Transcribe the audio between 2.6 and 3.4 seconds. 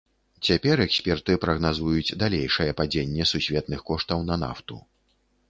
падзенне